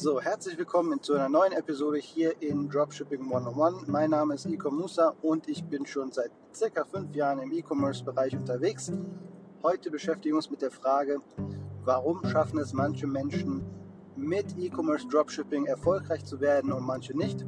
So, 0.00 0.20
herzlich 0.20 0.56
willkommen 0.56 1.02
zu 1.02 1.14
einer 1.14 1.28
neuen 1.28 1.50
Episode 1.50 1.98
hier 1.98 2.40
in 2.40 2.68
Dropshipping 2.68 3.20
101. 3.20 3.88
Mein 3.88 4.10
Name 4.10 4.34
ist 4.34 4.46
Iko 4.46 4.70
Musa 4.70 5.12
und 5.22 5.48
ich 5.48 5.64
bin 5.64 5.84
schon 5.86 6.12
seit 6.12 6.30
circa 6.54 6.84
fünf 6.84 7.16
Jahren 7.16 7.40
im 7.40 7.50
E-Commerce-Bereich 7.50 8.36
unterwegs. 8.36 8.92
Heute 9.60 9.90
beschäftigen 9.90 10.34
wir 10.34 10.36
uns 10.36 10.50
mit 10.52 10.62
der 10.62 10.70
Frage, 10.70 11.18
warum 11.82 12.24
schaffen 12.26 12.60
es 12.60 12.72
manche 12.72 13.08
Menschen 13.08 13.66
mit 14.14 14.56
E-Commerce 14.56 15.08
Dropshipping 15.08 15.66
erfolgreich 15.66 16.24
zu 16.24 16.40
werden 16.40 16.70
und 16.70 16.84
manche 16.84 17.16
nicht. 17.16 17.44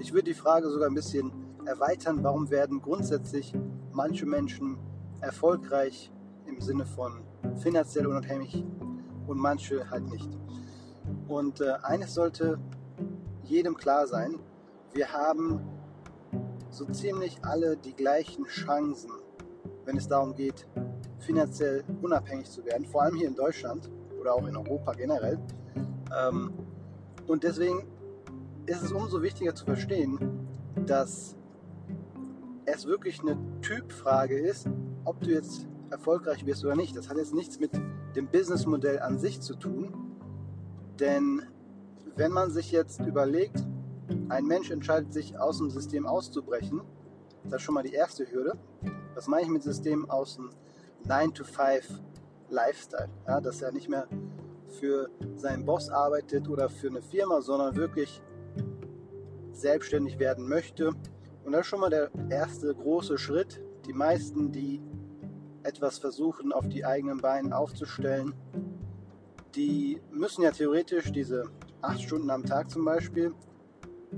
Ich 0.00 0.12
würde 0.12 0.24
die 0.24 0.34
Frage 0.34 0.68
sogar 0.68 0.88
ein 0.88 0.94
bisschen 0.94 1.30
erweitern, 1.66 2.18
warum 2.24 2.50
werden 2.50 2.82
grundsätzlich 2.82 3.54
manche 3.92 4.26
Menschen 4.26 4.76
erfolgreich 5.20 6.10
im 6.46 6.60
Sinne 6.60 6.84
von 6.84 7.22
finanziell 7.58 8.08
unabhängig 8.08 8.64
und 9.28 9.38
manche 9.38 9.88
halt 9.88 10.10
nicht. 10.10 10.36
Und 11.28 11.60
äh, 11.60 11.74
eines 11.82 12.14
sollte 12.14 12.58
jedem 13.44 13.76
klar 13.76 14.06
sein, 14.06 14.38
wir 14.92 15.12
haben 15.12 15.60
so 16.70 16.84
ziemlich 16.86 17.38
alle 17.42 17.76
die 17.76 17.94
gleichen 17.94 18.44
Chancen, 18.44 19.10
wenn 19.84 19.96
es 19.96 20.08
darum 20.08 20.34
geht, 20.34 20.66
finanziell 21.18 21.84
unabhängig 22.02 22.50
zu 22.50 22.64
werden, 22.64 22.86
vor 22.86 23.02
allem 23.02 23.16
hier 23.16 23.28
in 23.28 23.34
Deutschland 23.34 23.90
oder 24.20 24.34
auch 24.34 24.46
in 24.46 24.56
Europa 24.56 24.92
generell. 24.92 25.38
Ähm, 26.16 26.52
und 27.26 27.42
deswegen 27.42 27.86
ist 28.66 28.82
es 28.82 28.92
umso 28.92 29.22
wichtiger 29.22 29.54
zu 29.54 29.64
verstehen, 29.64 30.18
dass 30.86 31.36
es 32.64 32.86
wirklich 32.86 33.20
eine 33.20 33.36
Typfrage 33.62 34.38
ist, 34.38 34.68
ob 35.04 35.20
du 35.20 35.30
jetzt 35.30 35.66
erfolgreich 35.90 36.44
wirst 36.46 36.64
oder 36.64 36.76
nicht. 36.76 36.96
Das 36.96 37.08
hat 37.08 37.16
jetzt 37.16 37.34
nichts 37.34 37.58
mit 37.60 37.70
dem 38.16 38.28
Businessmodell 38.28 38.98
an 39.00 39.18
sich 39.18 39.40
zu 39.40 39.54
tun, 39.54 40.05
denn 41.00 41.42
wenn 42.16 42.32
man 42.32 42.50
sich 42.50 42.72
jetzt 42.72 43.00
überlegt, 43.00 43.64
ein 44.28 44.46
Mensch 44.46 44.70
entscheidet 44.70 45.12
sich 45.12 45.38
aus 45.38 45.58
dem 45.58 45.70
System 45.70 46.06
auszubrechen, 46.06 46.80
das 47.44 47.54
ist 47.54 47.62
schon 47.62 47.74
mal 47.74 47.82
die 47.82 47.92
erste 47.92 48.30
Hürde. 48.30 48.58
Was 49.14 49.28
meine 49.28 49.44
ich 49.44 49.48
mit 49.48 49.62
System 49.62 50.10
aus 50.10 50.36
dem 50.36 50.50
9-to-5 51.06 51.84
Lifestyle? 52.50 53.08
Ja, 53.26 53.40
dass 53.40 53.62
er 53.62 53.72
nicht 53.72 53.88
mehr 53.88 54.08
für 54.68 55.08
seinen 55.36 55.64
Boss 55.64 55.88
arbeitet 55.88 56.48
oder 56.48 56.68
für 56.68 56.88
eine 56.88 57.02
Firma, 57.02 57.40
sondern 57.40 57.76
wirklich 57.76 58.20
selbstständig 59.52 60.18
werden 60.18 60.48
möchte. 60.48 60.88
Und 61.44 61.52
das 61.52 61.62
ist 61.62 61.66
schon 61.68 61.80
mal 61.80 61.90
der 61.90 62.10
erste 62.30 62.74
große 62.74 63.16
Schritt. 63.16 63.62
Die 63.86 63.92
meisten, 63.92 64.50
die 64.50 64.82
etwas 65.62 65.98
versuchen, 65.98 66.52
auf 66.52 66.68
die 66.68 66.84
eigenen 66.84 67.18
Beine 67.18 67.56
aufzustellen, 67.56 68.34
die 69.54 70.00
müssen 70.10 70.42
ja 70.42 70.50
theoretisch 70.50 71.12
diese 71.12 71.44
acht 71.80 72.00
Stunden 72.00 72.30
am 72.30 72.44
Tag 72.44 72.70
zum 72.70 72.84
Beispiel 72.84 73.32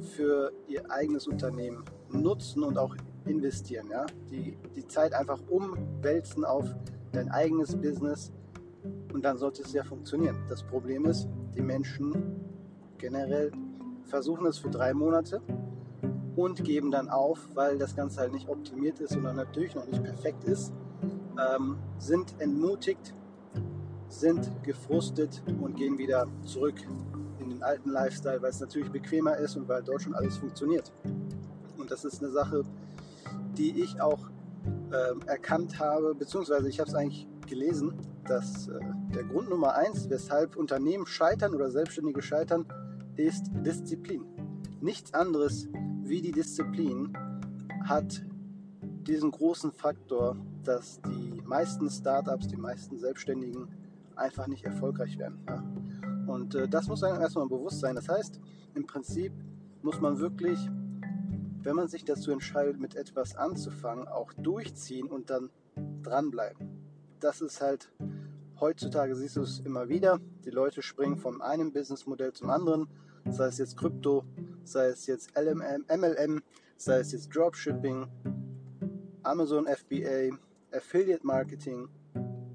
für 0.01 0.53
ihr 0.67 0.91
eigenes 0.91 1.27
Unternehmen 1.27 1.84
nutzen 2.11 2.62
und 2.62 2.79
auch 2.79 2.95
investieren. 3.27 3.89
Ja? 3.91 4.06
Die, 4.31 4.56
die 4.75 4.87
Zeit 4.87 5.12
einfach 5.12 5.41
umwälzen 5.49 6.45
auf 6.45 6.65
dein 7.12 7.31
eigenes 7.31 7.77
Business 7.77 8.33
und 9.12 9.25
dann 9.25 9.39
sollte 9.39 9.62
es 9.62 9.73
ja 9.73 9.84
funktionieren. 9.84 10.37
Das 10.49 10.62
Problem 10.62 11.05
ist, 11.06 11.29
die 11.56 11.62
Menschen 11.62 12.41
generell 12.99 13.53
versuchen 14.05 14.47
es 14.47 14.59
für 14.59 14.71
drei 14.71 14.95
Monate 14.95 15.41
und 16.37 16.62
geben 16.65 16.91
dann 16.91 17.09
auf, 17.09 17.49
weil 17.55 17.79
das 17.79 17.97
Ganze 17.97 18.21
halt 18.21 18.33
nicht 18.33 18.49
optimiert 18.49 19.01
ist 19.01 19.17
oder 19.17 19.33
natürlich 19.33 19.75
noch 19.75 19.87
nicht 19.87 20.03
perfekt 20.03 20.45
ist, 20.45 20.73
ähm, 21.39 21.79
sind 21.99 22.34
entmutigt 22.41 23.15
sind 24.09 24.51
gefrustet 24.62 25.42
und 25.61 25.77
gehen 25.77 25.98
wieder 25.98 26.27
zurück 26.45 26.77
in 27.39 27.51
den 27.51 27.62
alten 27.62 27.91
Lifestyle, 27.91 28.41
weil 28.42 28.50
es 28.50 28.61
natürlich 28.61 28.91
bequemer 28.91 29.37
ist 29.37 29.56
und 29.56 29.69
weil 29.69 29.83
dort 29.83 30.03
schon 30.03 30.15
alles 30.15 30.38
funktioniert. 30.38 30.93
Und 31.77 31.91
das 31.91 32.05
ist 32.05 32.22
eine 32.22 32.33
Sache, 32.33 32.65
die 33.56 33.83
ich 33.83 34.00
auch 34.00 34.31
äh, 34.91 35.27
erkannt 35.27 35.78
habe, 35.78 36.15
beziehungsweise 36.15 36.69
ich 36.69 36.81
habe 36.81 36.88
es 36.88 36.94
eigentlich 36.94 37.27
gelesen, 37.47 37.94
dass 38.27 38.69
äh, 38.69 38.78
der 39.15 39.25
Grund 39.25 39.49
Nummer 39.49 39.75
eins, 39.75 40.09
weshalb 40.10 40.56
Unternehmen 40.56 41.06
scheitern 41.06 41.54
oder 41.54 41.71
Selbstständige 41.71 42.22
scheitern, 42.22 42.66
ist 43.16 43.50
Disziplin. 43.65 44.25
Nichts 44.81 45.12
anderes 45.15 45.69
wie 46.03 46.22
die 46.22 46.33
Disziplin 46.33 47.12
hat 47.84 48.22
diesen 49.06 49.31
großen 49.31 49.72
Faktor, 49.72 50.37
dass 50.65 51.00
die 51.03 51.43
meisten 51.44 51.88
Startups, 51.91 52.49
die 52.49 52.56
meisten 52.56 52.99
Selbstständigen 52.99 53.69
einfach 54.19 54.47
nicht 54.47 54.65
erfolgreich 54.65 55.19
werden. 55.19 55.39
Ja. 55.49 55.62
Und 56.33 56.55
äh, 56.55 56.69
das 56.69 56.89
muss 56.89 57.03
einem 57.03 57.21
erstmal 57.21 57.49
bewusst 57.49 57.81
sein. 57.81 57.95
Das 57.95 58.09
heißt, 58.09 58.41
im 58.75 58.87
Prinzip 58.87 59.33
muss 59.83 60.01
man 60.01 60.19
wirklich, 60.19 60.59
wenn 61.62 61.77
man 61.77 61.89
sich 61.89 62.05
dazu 62.05 62.31
entscheidet, 62.31 62.78
mit 62.78 62.95
etwas 62.95 63.37
anzufangen, 63.37 64.07
auch 64.09 64.33
durchziehen 64.34 65.09
und 65.09 65.31
dann 65.31 65.51
dranbleiben. 66.03 66.69
Das 67.21 67.41
ist 67.41 67.61
halt, 67.61 67.91
heutzutage 68.61 69.15
siehst 69.17 69.37
du 69.37 69.43
es 69.43 69.61
immer 69.61 69.89
wieder, 69.89 70.21
die 70.45 70.51
Leute 70.51 70.83
springen 70.83 71.17
von 71.17 71.41
einem 71.41 71.73
Businessmodell 71.73 72.33
zum 72.33 72.51
anderen, 72.51 72.89
sei 73.28 73.47
es 73.47 73.59
jetzt 73.59 73.77
Krypto, 73.77 74.25
sei 74.65 74.87
es 74.87 75.07
jetzt 75.07 75.37
LMM, 75.37 75.87
MLM, 75.89 76.43
sei 76.77 76.99
es 76.99 77.12
jetzt 77.12 77.34
Dropshipping, 77.34 78.07
Amazon 79.23 79.67
FBA, 79.67 80.37
Affiliate 80.73 81.27
Marketing, 81.27 81.89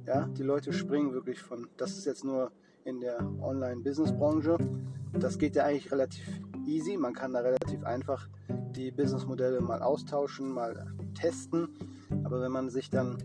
ja, 0.06 0.28
die 0.28 0.44
Leute 0.44 0.74
springen 0.74 1.14
wirklich 1.14 1.42
von, 1.42 1.68
das 1.78 1.98
ist 1.98 2.06
jetzt 2.06 2.24
nur 2.24 2.52
in 2.86 3.00
der 3.00 3.20
Online-Business-Branche. 3.42 4.58
Das 5.14 5.38
geht 5.38 5.56
ja 5.56 5.66
eigentlich 5.66 5.92
relativ 5.92 6.26
easy. 6.66 6.98
Man 6.98 7.14
kann 7.14 7.34
da 7.34 7.40
relativ 7.40 7.84
einfach 7.84 8.28
die 8.76 8.92
Businessmodelle 8.92 9.62
mal 9.62 9.82
austauschen, 9.82 10.52
mal 10.52 10.94
testen. 11.14 11.70
Aber 12.24 12.42
wenn 12.42 12.52
man 12.52 12.70
sich 12.70 12.90
dann 12.90 13.18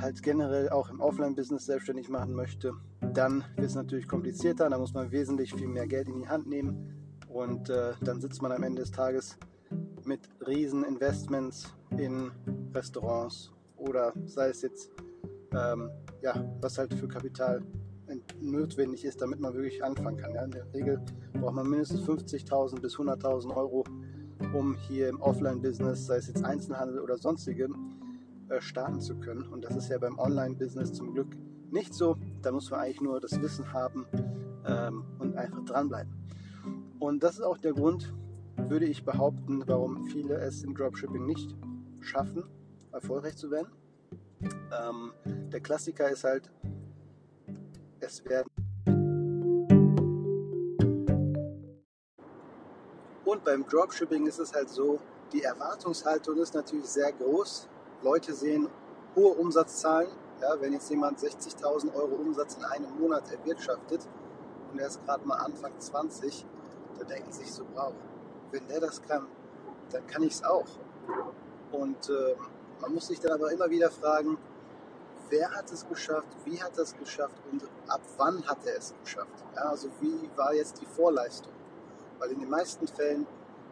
halt 0.00 0.22
generell 0.22 0.68
auch 0.70 0.90
im 0.90 1.00
Offline-Business 1.00 1.66
selbstständig 1.66 2.08
machen 2.08 2.34
möchte, 2.34 2.72
dann 3.12 3.44
wird 3.56 3.68
es 3.68 3.74
natürlich 3.74 4.06
komplizierter. 4.06 4.70
Da 4.70 4.78
muss 4.78 4.94
man 4.94 5.10
wesentlich 5.10 5.52
viel 5.52 5.68
mehr 5.68 5.86
Geld 5.86 6.08
in 6.08 6.20
die 6.20 6.28
Hand 6.28 6.46
nehmen 6.46 6.94
und 7.28 7.68
äh, 7.68 7.92
dann 8.02 8.20
sitzt 8.20 8.40
man 8.42 8.52
am 8.52 8.62
Ende 8.62 8.82
des 8.82 8.90
Tages 8.90 9.36
mit 10.04 10.20
riesen 10.46 10.84
Investments 10.84 11.68
in 11.98 12.30
Restaurants 12.72 13.52
oder 13.76 14.12
sei 14.24 14.48
es 14.48 14.62
jetzt 14.62 14.90
ähm, 15.52 15.90
ja, 16.22 16.34
was 16.60 16.78
halt 16.78 16.94
für 16.94 17.08
Kapital 17.08 17.62
notwendig 18.40 19.04
ist, 19.04 19.20
damit 19.20 19.40
man 19.40 19.54
wirklich 19.54 19.84
anfangen 19.84 20.16
kann. 20.16 20.34
Ja. 20.34 20.44
In 20.44 20.50
der 20.50 20.72
Regel 20.72 21.00
braucht 21.34 21.54
man 21.54 21.68
mindestens 21.68 22.00
50.000 22.02 22.80
bis 22.80 22.96
100.000 22.96 23.54
Euro, 23.54 23.84
um 24.54 24.74
hier 24.74 25.08
im 25.08 25.20
Offline-Business, 25.20 26.06
sei 26.06 26.16
es 26.16 26.28
jetzt 26.28 26.44
Einzelhandel 26.44 27.00
oder 27.00 27.16
sonstige, 27.18 27.68
äh, 28.48 28.60
starten 28.60 29.00
zu 29.00 29.16
können. 29.16 29.42
Und 29.42 29.64
das 29.64 29.76
ist 29.76 29.88
ja 29.88 29.98
beim 29.98 30.18
Online-Business 30.18 30.92
zum 30.92 31.12
Glück 31.12 31.36
nicht 31.70 31.92
so. 31.92 32.16
Da 32.42 32.52
muss 32.52 32.70
man 32.70 32.80
eigentlich 32.80 33.00
nur 33.00 33.20
das 33.20 33.40
Wissen 33.40 33.72
haben 33.72 34.06
ähm, 34.66 35.04
und 35.18 35.36
einfach 35.36 35.64
dranbleiben. 35.64 36.12
Und 36.98 37.22
das 37.22 37.34
ist 37.34 37.42
auch 37.42 37.58
der 37.58 37.72
Grund, 37.72 38.14
würde 38.56 38.86
ich 38.86 39.04
behaupten, 39.04 39.62
warum 39.66 40.04
viele 40.06 40.34
es 40.36 40.64
im 40.64 40.74
Dropshipping 40.74 41.26
nicht 41.26 41.54
schaffen, 42.00 42.44
erfolgreich 42.92 43.36
zu 43.36 43.50
werden. 43.50 43.68
Ähm, 44.40 45.12
der 45.24 45.60
Klassiker 45.60 46.08
ist 46.08 46.24
halt, 46.24 46.50
es 48.00 48.24
werden. 48.24 48.48
Und 53.24 53.44
beim 53.44 53.66
Dropshipping 53.66 54.26
ist 54.26 54.38
es 54.38 54.54
halt 54.54 54.70
so, 54.70 54.98
die 55.32 55.42
Erwartungshaltung 55.42 56.38
ist 56.38 56.54
natürlich 56.54 56.86
sehr 56.86 57.12
groß. 57.12 57.68
Leute 58.02 58.32
sehen 58.32 58.68
hohe 59.14 59.34
Umsatzzahlen. 59.34 60.10
Ja, 60.40 60.60
wenn 60.60 60.72
jetzt 60.72 60.88
jemand 60.88 61.18
60.000 61.18 61.94
Euro 61.94 62.14
Umsatz 62.14 62.56
in 62.56 62.64
einem 62.64 62.98
Monat 62.98 63.30
erwirtschaftet 63.30 64.06
und 64.70 64.78
er 64.78 64.86
ist 64.86 65.04
gerade 65.04 65.26
mal 65.26 65.36
Anfang 65.36 65.72
20, 65.78 66.46
da 66.98 67.04
denken 67.04 67.32
sich 67.32 67.52
so, 67.52 67.64
wow, 67.74 67.92
wenn 68.52 68.66
der 68.68 68.80
das 68.80 69.02
kann, 69.02 69.26
dann 69.90 70.06
kann 70.06 70.22
ich 70.22 70.34
es 70.34 70.44
auch. 70.44 70.68
Und 71.72 72.08
äh, 72.08 72.34
man 72.80 72.94
muss 72.94 73.08
sich 73.08 73.20
dann 73.20 73.32
aber 73.32 73.50
immer 73.52 73.68
wieder 73.70 73.90
fragen, 73.90 74.38
wer 75.30 75.50
hat 75.50 75.70
es 75.72 75.86
geschafft, 75.88 76.28
wie 76.44 76.60
hat 76.62 76.76
er 76.76 76.84
es 76.84 76.96
geschafft 76.96 77.36
und 77.50 77.64
ab 77.88 78.00
wann 78.16 78.46
hat 78.46 78.64
er 78.66 78.76
es 78.76 78.94
geschafft. 79.02 79.44
Ja, 79.54 79.62
also 79.70 79.88
wie 80.00 80.28
war 80.36 80.54
jetzt 80.54 80.80
die 80.80 80.86
Vorleistung? 80.86 81.52
Weil 82.18 82.32
in 82.32 82.40
den 82.40 82.50
meisten 82.50 82.86
Fällen 82.86 83.26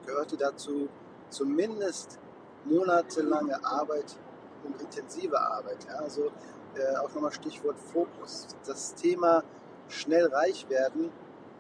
gehörte 0.05 0.37
dazu 0.37 0.89
zumindest 1.31 2.19
monatelange 2.65 3.65
Arbeit 3.65 4.17
und 4.65 4.81
intensive 4.81 5.41
Arbeit. 5.41 5.87
Ja, 5.89 5.97
also 5.97 6.31
äh, 6.75 6.97
auch 6.97 7.13
nochmal 7.15 7.33
Stichwort 7.33 7.79
Fokus. 7.79 8.49
Das 8.67 8.95
Thema 8.95 9.45
schnell 9.89 10.27
reich 10.27 10.69
werden 10.69 11.11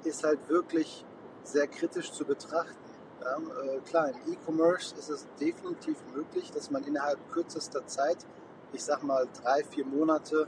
ist 0.04 0.24
halt 0.24 0.48
wirklich 0.48 1.04
sehr 1.44 1.66
kritisch 1.66 2.12
zu 2.12 2.24
betrachten. 2.24 2.85
Ja, 3.22 3.38
äh, 3.38 3.80
klar, 3.80 4.10
im 4.10 4.32
E-Commerce 4.32 4.94
ist 4.96 5.10
es 5.10 5.26
definitiv 5.40 5.96
möglich, 6.14 6.50
dass 6.52 6.70
man 6.70 6.84
innerhalb 6.84 7.18
kürzester 7.32 7.86
Zeit 7.86 8.26
ich 8.72 8.84
sag 8.84 9.02
mal, 9.02 9.26
drei, 9.42 9.64
vier 9.64 9.84
Monate 9.84 10.46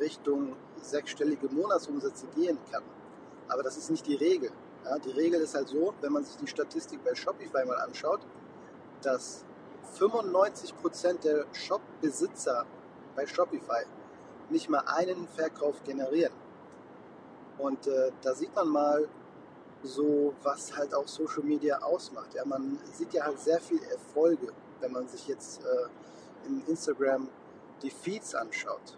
Richtung 0.00 0.56
sechsstellige 0.80 1.48
Monatsumsätze 1.48 2.26
gehen 2.34 2.58
kann. 2.70 2.82
Aber 3.48 3.62
das 3.62 3.76
ist 3.76 3.90
nicht 3.90 4.06
die 4.06 4.14
Regel. 4.14 4.50
Ja, 4.84 4.98
die 4.98 5.10
Regel 5.10 5.40
ist 5.40 5.54
halt 5.54 5.68
so, 5.68 5.92
wenn 6.00 6.12
man 6.12 6.24
sich 6.24 6.36
die 6.36 6.46
Statistik 6.46 7.04
bei 7.04 7.14
Shopify 7.14 7.64
mal 7.64 7.78
anschaut, 7.80 8.20
dass 9.02 9.44
95% 9.98 11.20
der 11.22 11.44
Shop-Besitzer 11.52 12.64
bei 13.14 13.26
Shopify 13.26 13.84
nicht 14.48 14.68
mal 14.68 14.82
einen 14.86 15.28
Verkauf 15.28 15.82
generieren. 15.84 16.32
Und 17.58 17.86
äh, 17.86 18.10
da 18.22 18.34
sieht 18.34 18.54
man 18.54 18.68
mal 18.68 19.08
so, 19.82 20.34
was 20.42 20.76
halt 20.76 20.94
auch 20.94 21.08
Social 21.08 21.42
Media 21.42 21.78
ausmacht. 21.78 22.34
Ja, 22.34 22.44
man 22.44 22.78
sieht 22.92 23.12
ja 23.12 23.24
halt 23.24 23.40
sehr 23.40 23.60
viele 23.60 23.86
Erfolge, 23.90 24.52
wenn 24.80 24.92
man 24.92 25.08
sich 25.08 25.26
jetzt 25.28 25.60
äh, 25.64 26.46
in 26.46 26.62
Instagram 26.66 27.28
die 27.82 27.90
Feeds 27.90 28.34
anschaut. 28.34 28.96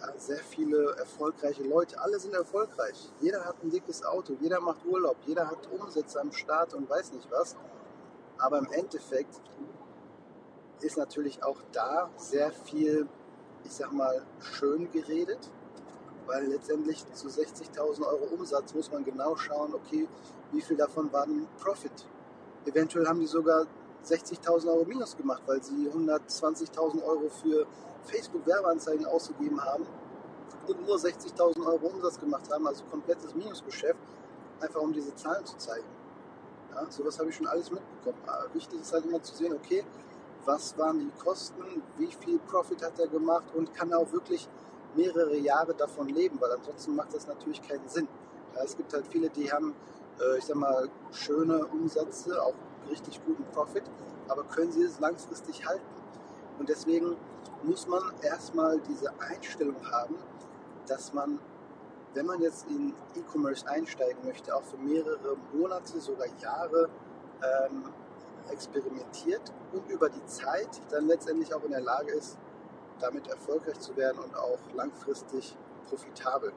Ja, 0.00 0.12
sehr 0.18 0.38
viele 0.38 0.94
erfolgreiche 0.96 1.62
Leute, 1.62 1.98
alle 1.98 2.20
sind 2.20 2.34
erfolgreich. 2.34 3.10
Jeder 3.20 3.44
hat 3.44 3.56
ein 3.62 3.70
dickes 3.70 4.04
Auto, 4.04 4.34
jeder 4.40 4.60
macht 4.60 4.84
Urlaub, 4.84 5.16
jeder 5.24 5.48
hat 5.48 5.68
Umsätze 5.70 6.20
am 6.20 6.32
Start 6.32 6.74
und 6.74 6.88
weiß 6.88 7.12
nicht 7.12 7.30
was. 7.30 7.56
Aber 8.38 8.58
im 8.58 8.70
Endeffekt 8.72 9.40
ist 10.80 10.98
natürlich 10.98 11.42
auch 11.42 11.58
da 11.72 12.10
sehr 12.16 12.52
viel, 12.52 13.08
ich 13.64 13.72
sag 13.72 13.92
mal, 13.92 14.22
schön 14.40 14.90
geredet, 14.92 15.50
weil 16.26 16.46
letztendlich 16.46 17.04
zu 17.12 17.28
60.000 17.28 18.06
Euro 18.06 18.24
Umsatz 18.34 18.74
muss 18.74 18.90
man 18.90 19.04
genau 19.04 19.36
schauen, 19.36 19.74
okay, 19.74 20.08
wie 20.52 20.60
viel 20.60 20.76
davon 20.76 21.12
war 21.12 21.24
ein 21.24 21.46
Profit. 21.58 22.06
Eventuell 22.64 23.06
haben 23.06 23.20
die 23.20 23.26
sogar 23.26 23.66
60.000 24.04 24.68
Euro 24.68 24.84
minus 24.84 25.16
gemacht, 25.16 25.42
weil 25.46 25.62
sie 25.62 25.88
120.000 25.88 27.02
Euro 27.04 27.28
für 27.42 27.66
Facebook-Werbeanzeigen 28.04 29.06
ausgegeben 29.06 29.60
haben 29.64 29.86
und 30.66 30.86
nur 30.86 30.96
60.000 30.96 31.64
Euro 31.66 31.86
Umsatz 31.86 32.18
gemacht 32.18 32.50
haben, 32.52 32.66
also 32.66 32.84
komplettes 32.90 33.34
Minusgeschäft, 33.34 33.98
einfach 34.60 34.80
um 34.80 34.92
diese 34.92 35.14
Zahlen 35.14 35.44
zu 35.44 35.56
zeigen. 35.56 35.86
Ja, 36.74 36.86
sowas 36.90 37.18
habe 37.18 37.30
ich 37.30 37.36
schon 37.36 37.46
alles 37.46 37.70
mitbekommen. 37.70 38.18
Aber 38.26 38.52
wichtig 38.54 38.80
ist 38.80 38.92
halt 38.92 39.04
immer 39.06 39.22
zu 39.22 39.34
sehen, 39.34 39.54
okay, 39.54 39.84
was 40.44 40.76
waren 40.78 40.98
die 41.00 41.10
Kosten, 41.22 41.82
wie 41.98 42.12
viel 42.12 42.38
Profit 42.38 42.82
hat 42.82 42.98
er 42.98 43.08
gemacht 43.08 43.46
und 43.54 43.74
kann 43.74 43.90
er 43.90 43.98
auch 43.98 44.12
wirklich 44.12 44.48
mehrere 44.96 45.36
Jahre 45.36 45.74
davon 45.74 46.08
leben, 46.08 46.40
weil 46.40 46.52
ansonsten 46.52 46.94
macht 46.94 47.14
das 47.14 47.26
natürlich 47.26 47.62
keinen 47.62 47.88
Sinn. 47.88 48.08
Ja, 48.54 48.62
es 48.64 48.76
gibt 48.76 48.92
halt 48.92 49.06
viele, 49.06 49.28
die 49.30 49.50
haben, 49.52 49.74
äh, 50.20 50.38
ich 50.38 50.44
sag 50.44 50.56
mal, 50.56 50.88
schöne 51.12 51.66
Umsätze, 51.66 52.42
auch 52.42 52.54
richtig 52.90 53.20
guten 53.24 53.44
Profit, 53.52 53.84
aber 54.28 54.44
können 54.44 54.72
sie 54.72 54.82
es 54.82 54.98
langfristig 55.00 55.66
halten? 55.66 55.84
Und 56.58 56.68
deswegen 56.68 57.16
muss 57.62 57.86
man 57.86 58.02
erstmal 58.22 58.80
diese 58.80 59.12
Einstellung 59.20 59.76
haben, 59.90 60.16
dass 60.86 61.12
man, 61.12 61.38
wenn 62.14 62.26
man 62.26 62.40
jetzt 62.40 62.66
in 62.68 62.94
E-Commerce 63.14 63.66
einsteigen 63.68 64.24
möchte, 64.24 64.54
auch 64.54 64.62
für 64.62 64.78
mehrere 64.78 65.36
Monate, 65.52 66.00
sogar 66.00 66.28
Jahre 66.40 66.88
ähm, 67.42 67.84
experimentiert 68.50 69.52
und 69.72 69.90
über 69.90 70.08
die 70.08 70.24
Zeit 70.26 70.80
dann 70.90 71.06
letztendlich 71.06 71.52
auch 71.52 71.64
in 71.64 71.72
der 71.72 71.80
Lage 71.80 72.12
ist, 72.12 72.38
damit 73.00 73.28
erfolgreich 73.28 73.78
zu 73.80 73.96
werden 73.96 74.18
und 74.18 74.36
auch 74.36 74.58
langfristig 74.74 75.56
profitabel. 75.88 76.52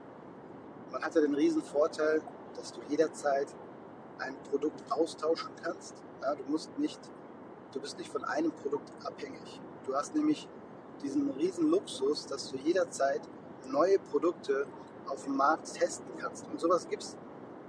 Man 0.91 1.03
hat 1.03 1.15
ja 1.15 1.21
den 1.21 1.35
riesen 1.35 1.61
Vorteil, 1.61 2.21
dass 2.55 2.73
du 2.73 2.81
jederzeit 2.89 3.47
ein 4.19 4.35
Produkt 4.49 4.83
austauschen 4.91 5.51
kannst. 5.63 5.95
Ja, 6.21 6.35
du 6.35 6.43
musst 6.47 6.77
nicht, 6.77 6.99
du 7.71 7.79
bist 7.79 7.97
nicht 7.97 8.11
von 8.11 8.23
einem 8.23 8.51
Produkt 8.51 8.91
abhängig. 9.05 9.61
Du 9.85 9.95
hast 9.95 10.15
nämlich 10.15 10.47
diesen 11.01 11.29
riesen 11.31 11.69
Luxus, 11.69 12.25
dass 12.25 12.51
du 12.51 12.57
jederzeit 12.57 13.21
neue 13.67 13.99
Produkte 13.99 14.65
auf 15.07 15.23
dem 15.23 15.35
Markt 15.35 15.73
testen 15.73 16.11
kannst. 16.17 16.47
Und 16.47 16.59
sowas 16.59 16.87
gibt 16.87 17.03
es 17.03 17.17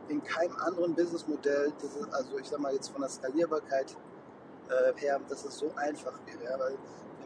in 0.09 0.23
keinem 0.25 0.57
anderen 0.57 0.95
Businessmodell, 0.95 1.73
also 2.11 2.39
ich 2.39 2.49
sag 2.49 2.59
mal 2.59 2.75
jetzt 2.75 2.89
von 2.89 3.01
der 3.01 3.11
Skalierbarkeit 3.11 3.97
äh, 4.69 4.93
her, 5.01 5.21
dass 5.29 5.45
es 5.45 5.57
so 5.57 5.71
einfach 5.77 6.19
wäre. 6.27 6.45
Ja? 6.45 6.59
Weil 6.59 6.77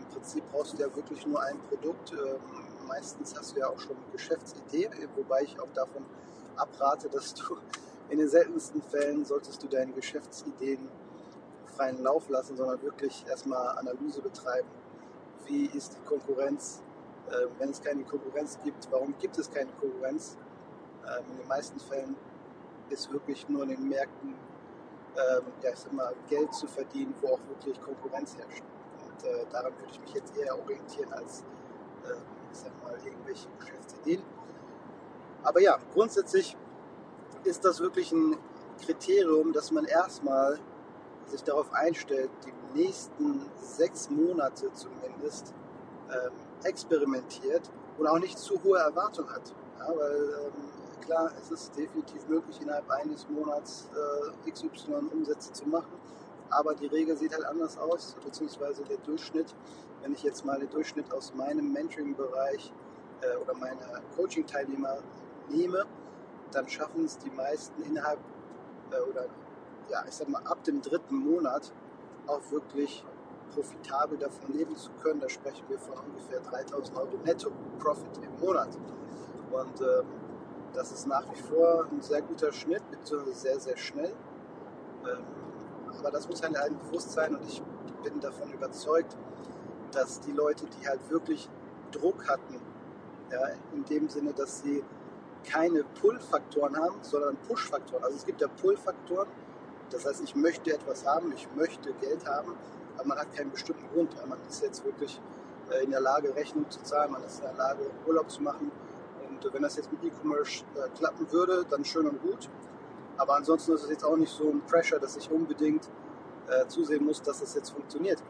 im 0.05 0.15
Prinzip 0.15 0.45
brauchst 0.51 0.75
du 0.75 0.83
ja 0.83 0.95
wirklich 0.95 1.27
nur 1.27 1.43
ein 1.43 1.59
Produkt. 1.69 2.13
Ähm, 2.13 2.41
meistens 2.87 3.35
hast 3.37 3.55
du 3.55 3.61
ja 3.61 3.69
auch 3.69 3.79
schon 3.79 3.97
eine 3.97 4.13
Geschäftsidee, 4.13 4.91
wobei 5.17 5.43
ich 5.43 5.59
auch 5.59 5.73
davon 5.75 6.05
abrate, 6.57 7.09
dass 7.09 7.35
du 7.35 7.57
in 8.11 8.19
den 8.19 8.29
seltensten 8.29 8.83
Fällen 8.83 9.25
solltest 9.25 9.63
du 9.63 9.69
deine 9.69 9.93
Geschäftsideen 9.93 10.89
freien 11.77 12.03
Lauf 12.03 12.29
lassen, 12.29 12.57
sondern 12.57 12.81
wirklich 12.83 13.25
erstmal 13.29 13.79
Analyse 13.79 14.21
betreiben. 14.21 14.69
Wie 15.47 15.67
ist 15.67 15.95
die 15.95 16.07
Konkurrenz? 16.07 16.83
Ähm, 17.29 17.49
wenn 17.59 17.71
es 17.71 17.83
keine 17.83 18.05
Konkurrenz 18.05 18.59
gibt, 18.63 18.89
warum 18.91 19.15
gibt 19.19 19.39
es 19.39 19.51
keine 19.51 19.71
Konkurrenz? 19.73 20.37
Ähm, 21.07 21.25
in 21.31 21.39
den 21.39 21.49
meisten 21.49 21.81
Fällen 21.81 22.15
ist 22.91 23.11
wirklich 23.11 23.49
nur 23.49 23.63
in 23.63 23.71
den 23.71 23.89
Märkten 23.89 24.35
ja, 25.63 25.71
ich 25.71 25.79
sag 25.79 25.93
mal, 25.93 26.13
Geld 26.29 26.53
zu 26.53 26.67
verdienen, 26.67 27.15
wo 27.21 27.35
auch 27.35 27.41
wirklich 27.49 27.81
Konkurrenz 27.81 28.37
herrscht. 28.37 28.65
Und 29.15 29.29
äh, 29.29 29.45
daran 29.51 29.73
würde 29.79 29.91
ich 29.91 30.01
mich 30.01 30.15
jetzt 30.15 30.37
eher 30.37 30.59
orientieren 30.59 31.13
als, 31.13 31.41
äh, 32.05 32.15
ich 32.53 32.59
sag 32.59 32.73
mal, 32.83 32.97
irgendwelche 33.05 33.49
Geschäftsideen. 33.59 34.23
Aber 35.43 35.61
ja, 35.61 35.79
grundsätzlich 35.93 36.57
ist 37.45 37.65
das 37.65 37.81
wirklich 37.81 38.13
ein 38.13 38.37
Kriterium, 38.85 39.53
dass 39.53 39.71
man 39.71 39.85
erstmal 39.85 40.59
sich 41.27 41.43
darauf 41.45 41.73
einstellt, 41.73 42.31
die 42.45 42.79
nächsten 42.79 43.51
sechs 43.61 44.11
Monate 44.11 44.73
zumindest 44.73 45.55
ähm, 46.11 46.33
experimentiert 46.65 47.71
und 47.99 48.07
auch 48.07 48.19
nicht 48.19 48.39
zu 48.39 48.63
hohe 48.63 48.79
Erwartungen 48.79 49.31
hat. 49.31 49.55
Ja, 49.79 49.89
weil 49.89 50.47
ähm, 50.47 51.05
klar, 51.05 51.31
es 51.41 51.51
ist 51.51 51.77
definitiv 51.77 52.27
möglich, 52.29 52.61
innerhalb 52.61 52.91
eines 52.91 53.29
Monats 53.29 53.89
äh, 54.47 54.51
XY 54.51 55.11
Umsätze 55.13 55.53
zu 55.53 55.69
machen. 55.69 55.93
Aber 56.55 56.75
die 56.75 56.87
Regel 56.87 57.17
sieht 57.17 57.35
halt 57.35 57.45
anders 57.45 57.77
aus, 57.79 58.17
beziehungsweise 58.25 58.85
der 58.85 58.99
Durchschnitt. 58.99 59.55
Wenn 60.03 60.13
ich 60.13 60.23
jetzt 60.23 60.45
mal 60.45 60.59
den 60.59 60.71
Durchschnitt 60.71 61.13
aus 61.13 61.35
meinem 61.35 61.73
Mentoring-Bereich 61.73 62.73
äh, 63.23 63.37
oder 63.39 63.55
meiner 63.55 64.01
Coaching-Teilnehmer 64.17 64.99
nehme, 65.49 65.85
dann 66.53 66.69
schaffen 66.69 67.05
es 67.05 67.19
die 67.19 67.31
meisten 67.31 67.83
innerhalb 67.83 68.21
äh, 68.93 69.11
oder 69.11 69.27
ja, 69.91 70.05
ich 70.07 70.15
sag 70.15 70.29
mal 70.29 70.43
ab 70.45 70.63
dem 70.65 70.81
dritten 70.81 71.17
Monat 71.17 71.73
auch 72.27 72.41
wirklich 72.51 73.05
profitabel 73.53 74.17
davon 74.19 74.53
leben 74.53 74.77
zu 74.77 74.91
können. 75.03 75.21
Da 75.21 75.29
sprechen 75.29 75.65
wir 75.69 75.79
von 75.79 75.95
ungefähr 75.99 76.41
3000 76.41 76.97
Euro 76.97 77.19
Netto-Profit 77.25 78.19
im 78.23 78.47
Monat. 78.47 78.79
Und 79.51 79.81
ähm, 79.81 80.07
das 80.73 80.93
ist 80.93 81.07
nach 81.07 81.25
wie 81.33 81.41
vor 81.41 81.87
ein 81.91 82.01
sehr 82.01 82.23
guter 82.23 82.53
Schnitt, 82.53 82.83
beziehungsweise 82.91 83.35
sehr, 83.35 83.61
sehr 83.61 83.77
schnell. 83.77 84.13
Ähm, 85.05 85.25
aber 85.99 86.11
das 86.11 86.29
muss 86.29 86.43
halt 86.43 86.57
einem 86.57 86.79
bewusst 86.79 87.13
sein 87.13 87.35
und 87.37 87.47
ich 87.47 87.63
bin 88.03 88.21
davon 88.21 88.53
überzeugt, 88.53 89.17
dass 89.93 90.21
die 90.21 90.33
Leute, 90.33 90.67
die 90.67 90.87
halt 90.87 91.01
wirklich 91.11 91.49
Druck 91.93 92.29
hatten, 92.29 92.61
ja, 93.31 93.41
in 93.73 93.85
dem 93.85 94.09
Sinne, 94.09 94.33
dass 94.33 94.63
sie 94.63 94.83
keine 95.45 95.85
Pull-Faktoren 96.01 96.77
haben, 96.77 96.97
sondern 97.03 97.37
Push-Faktoren. 97.49 98.03
Also 98.03 98.17
es 98.17 98.25
gibt 98.25 98.41
ja 98.41 98.49
Pull-Faktoren, 98.49 99.29
das 99.91 100.07
heißt, 100.07 100.23
ich 100.23 100.35
möchte 100.35 100.73
etwas 100.73 101.07
haben, 101.07 101.33
ich 101.33 101.47
möchte 101.55 101.93
Geld 101.95 102.27
haben, 102.27 102.55
aber 102.97 103.09
man 103.09 103.19
hat 103.19 103.35
keinen 103.35 103.51
bestimmten 103.51 103.87
Grund. 103.93 104.15
Man 104.27 104.39
ist 104.49 104.63
jetzt 104.63 104.85
wirklich 104.85 105.21
äh, 105.71 105.85
in 105.85 105.91
der 105.91 106.01
Lage, 106.01 106.35
Rechnung 106.35 106.69
zu 106.71 106.83
zahlen, 106.83 107.13
man 107.13 107.23
ist 107.25 107.39
in 107.39 107.45
der 107.45 107.55
Lage, 107.55 107.91
Urlaub 108.07 108.31
zu 108.31 108.43
machen, 108.43 108.71
und 109.43 109.53
wenn 109.53 109.63
das 109.63 109.77
jetzt 109.77 109.91
mit 109.93 110.03
E-Commerce 110.03 110.65
äh, 110.75 110.89
klappen 110.97 111.31
würde, 111.31 111.65
dann 111.69 111.85
schön 111.85 112.07
und 112.07 112.21
gut. 112.23 112.49
Aber 113.17 113.37
ansonsten 113.37 113.73
ist 113.73 113.85
es 113.85 113.91
jetzt 113.91 114.05
auch 114.05 114.17
nicht 114.17 114.33
so 114.33 114.51
ein 114.51 114.63
Pressure, 114.67 114.99
dass 114.99 115.17
ich 115.17 115.31
unbedingt 115.31 115.89
äh, 116.49 116.67
zusehen 116.67 117.05
muss, 117.05 117.23
dass 117.23 117.41
das 117.41 117.55
jetzt 117.55 117.71
funktioniert. 117.71 118.23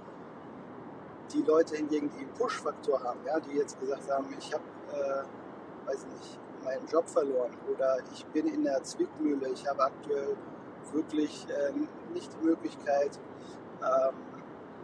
Die 1.32 1.42
Leute 1.42 1.76
hingegen, 1.76 2.10
die 2.10 2.20
einen 2.20 2.34
Push-Faktor 2.34 3.02
haben, 3.02 3.20
ja, 3.26 3.40
die 3.40 3.52
jetzt 3.56 3.80
gesagt 3.80 4.10
haben, 4.10 4.26
ich 4.38 4.52
habe, 4.52 4.64
äh, 4.92 5.88
weiß 5.88 6.06
nicht, 6.06 6.38
meinen 6.62 6.86
Job 6.86 7.08
verloren 7.08 7.56
oder 7.72 7.98
ich 8.12 8.24
bin 8.26 8.46
in 8.46 8.64
der 8.64 8.82
Zwickmühle, 8.82 9.48
ich 9.48 9.66
habe 9.66 9.84
aktuell 9.84 10.36
wirklich 10.92 11.46
äh, 11.48 11.72
nicht 12.12 12.30
die 12.32 12.46
Möglichkeit, 12.46 13.18
ähm, 13.82 14.14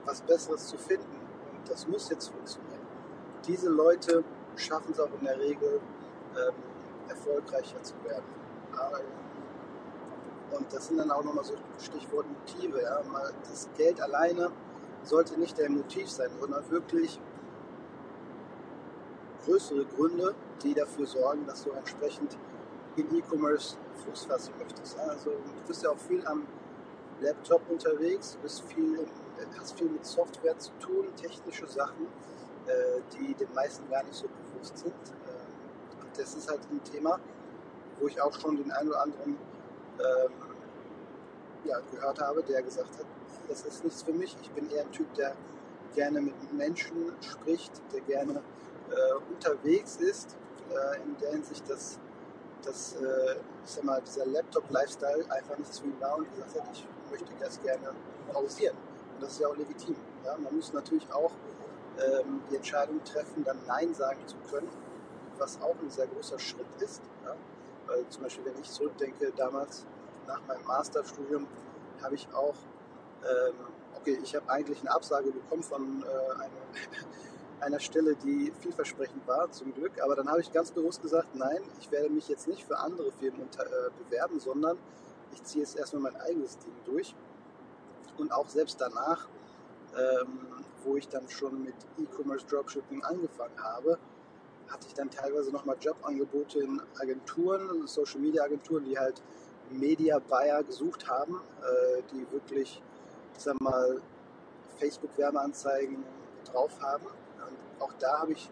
was 0.05 0.21
Besseres 0.23 0.67
zu 0.67 0.77
finden 0.77 1.21
und 1.53 1.71
das 1.71 1.87
muss 1.87 2.11
jetzt 2.11 2.29
funktionieren. 2.29 2.81
Diese 3.47 3.69
Leute 3.69 4.25
schaffen 4.57 4.93
es 4.93 5.01
auch 5.01 5.11
in 5.19 5.25
der 5.25 5.39
Regel, 5.39 5.81
ähm, 6.37 6.55
erfolgreicher 7.09 7.83
zu 7.83 7.95
werden. 8.05 8.25
Ja, 8.73 8.91
und 10.57 10.73
das 10.73 10.89
sind 10.89 10.99
dann 10.99 11.11
auch 11.11 11.25
nochmal 11.25 11.45
so 11.45 11.55
Stichwort 11.79 12.27
Motive. 12.29 12.83
Ja. 12.83 13.03
Das 13.49 13.69
Geld 13.77 14.01
alleine 14.01 14.51
sollte 15.03 15.39
nicht 15.39 15.59
der 15.59 15.71
Motiv 15.71 16.09
sein, 16.11 16.31
sondern 16.39 16.69
wirklich 16.71 17.21
größere 19.45 19.85
Gründe, 19.87 20.35
die 20.63 20.75
dafür 20.75 21.07
sorgen, 21.07 21.47
dass 21.47 21.65
du 21.65 21.71
entsprechend 21.71 22.37
in 22.97 23.07
E-Commerce 23.17 23.77
Fuß 24.05 24.27
fassen 24.27 24.53
möchtest. 24.59 24.99
Also 24.99 25.31
du 25.31 25.67
bist 25.67 25.83
ja 25.83 25.91
auch 25.91 25.99
viel 25.99 26.27
am 26.27 26.47
Laptop 27.21 27.63
unterwegs, 27.71 28.37
bist 28.43 28.63
viel, 28.65 29.07
hast 29.59 29.79
viel 29.79 29.89
mit 29.89 30.05
Software 30.05 30.59
zu 30.59 30.73
tun, 30.81 31.07
technische 31.17 31.67
Sachen, 31.67 32.07
äh, 32.67 33.01
die 33.15 33.35
den 33.35 33.53
meisten 33.55 33.89
gar 33.91 34.03
nicht 34.05 34.15
so 34.15 34.27
bewusst 34.29 34.79
sind 34.79 34.95
das 36.21 36.35
ist 36.35 36.51
halt 36.51 36.61
ein 36.71 36.83
Thema, 36.85 37.19
wo 37.99 38.07
ich 38.07 38.21
auch 38.21 38.33
schon 38.39 38.57
den 38.57 38.71
einen 38.71 38.89
oder 38.89 39.03
anderen 39.03 39.37
ähm, 40.01 40.33
ja, 41.65 41.79
gehört 41.91 42.21
habe, 42.21 42.43
der 42.43 42.63
gesagt 42.63 42.99
hat, 42.99 43.07
das 43.49 43.63
ist 43.65 43.85
nichts 43.85 44.03
für 44.03 44.13
mich. 44.13 44.37
Ich 44.43 44.51
bin 44.53 44.71
eher 44.71 44.83
ein 44.83 44.93
Typ, 44.93 45.13
der 45.15 45.35
gerne 45.95 46.21
mit 46.21 46.53
Menschen 46.53 47.13
spricht, 47.21 47.73
der 47.93 48.01
gerne 48.03 48.43
äh, 48.91 49.33
unterwegs 49.33 49.97
ist, 49.97 50.37
äh, 50.71 51.03
in 51.03 51.17
der 51.19 51.33
Hinsicht, 51.33 51.69
dass, 51.69 51.99
dass 52.63 52.95
äh, 52.95 53.37
ich 53.65 53.71
sag 53.71 53.85
mal, 53.85 54.01
dieser 54.03 54.27
Laptop-Lifestyle 54.27 55.25
einfach 55.31 55.59
nichts 55.59 55.81
für 55.81 55.87
ihn 55.87 56.01
war 56.01 56.17
und 56.17 56.31
gesagt 56.31 56.55
hat, 56.55 56.69
ich 56.73 56.87
möchte 57.11 57.33
das 57.41 57.61
gerne 57.61 57.91
pausieren. 58.33 58.77
Und 59.15 59.23
das 59.23 59.33
ist 59.33 59.41
ja 59.41 59.49
auch 59.49 59.57
legitim. 59.57 59.97
Ja? 60.25 60.37
Man 60.39 60.55
muss 60.55 60.73
natürlich 60.73 61.13
auch 61.13 61.33
ähm, 61.99 62.43
die 62.51 62.57
Entscheidung 62.57 63.03
treffen, 63.05 63.45
dann 63.45 63.59
Nein 63.67 63.93
sagen 63.95 64.21
zu 64.27 64.37
können, 64.51 64.69
was 65.39 65.61
auch 65.61 65.77
ein 65.83 65.91
sehr 65.91 66.07
großer 66.07 66.39
Schritt 66.39 66.67
ist. 66.81 67.03
Ja? 67.25 67.35
Weil 67.91 68.09
zum 68.09 68.23
Beispiel, 68.23 68.45
wenn 68.45 68.61
ich 68.61 68.71
zurückdenke, 68.71 69.33
damals 69.37 69.85
nach 70.27 70.41
meinem 70.47 70.65
Masterstudium 70.65 71.47
habe 72.01 72.15
ich 72.15 72.29
auch, 72.33 72.55
ähm, 73.25 73.55
okay, 73.97 74.17
ich 74.23 74.35
habe 74.37 74.49
eigentlich 74.49 74.81
eine 74.81 74.93
Absage 74.93 75.33
bekommen 75.33 75.65
von 75.65 76.05
äh, 76.05 76.33
einer, 76.35 76.51
einer 77.61 77.81
Stelle, 77.81 78.15
die 78.15 78.53
vielversprechend 78.61 79.27
war, 79.27 79.51
zum 79.51 79.75
Glück. 79.75 80.01
Aber 80.03 80.15
dann 80.15 80.31
habe 80.31 80.41
ich 80.41 80.53
ganz 80.53 80.71
bewusst 80.71 81.03
gesagt, 81.03 81.35
nein, 81.35 81.59
ich 81.81 81.91
werde 81.91 82.11
mich 82.11 82.29
jetzt 82.29 82.47
nicht 82.47 82.65
für 82.65 82.79
andere 82.79 83.11
Firmen 83.11 83.43
unter, 83.43 83.67
äh, 83.67 83.91
bewerben, 84.05 84.39
sondern 84.39 84.79
ich 85.33 85.43
ziehe 85.43 85.65
jetzt 85.65 85.77
erstmal 85.77 86.03
mein 86.03 86.17
eigenes 86.21 86.59
Ding 86.59 86.73
durch. 86.85 87.15
Und 88.19 88.31
auch 88.31 88.49
selbst 88.49 88.81
danach, 88.81 89.27
ähm, 89.97 90.65
wo 90.85 90.97
ich 90.97 91.09
dann 91.09 91.29
schon 91.29 91.65
mit 91.65 91.75
E-Commerce 91.99 92.47
Dropshipping 92.47 93.03
angefangen 93.03 93.61
habe, 93.61 93.99
hatte 94.71 94.87
ich 94.87 94.95
dann 94.95 95.11
teilweise 95.11 95.51
nochmal 95.51 95.77
Jobangebote 95.81 96.61
in 96.61 96.81
Agenturen, 97.01 97.87
Social 97.87 98.21
Media 98.21 98.45
Agenturen, 98.45 98.85
die 98.85 98.99
halt 98.99 99.21
Media 99.71 100.19
Buyer 100.19 100.63
gesucht 100.63 101.09
haben, 101.09 101.41
äh, 101.63 102.03
die 102.13 102.31
wirklich, 102.33 102.83
ich 103.37 103.43
sag 103.43 103.61
mal, 103.61 104.01
Facebook 104.79 105.17
Werbeanzeigen 105.17 106.05
drauf 106.45 106.73
haben. 106.81 107.07
Und 107.07 107.83
auch 107.83 107.93
da 107.99 108.21
habe 108.21 108.33
ich 108.33 108.51